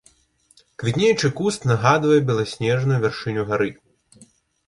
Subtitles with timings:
[0.83, 3.69] Квітнеючы куст нагадвае беласнежную вяршыню гары.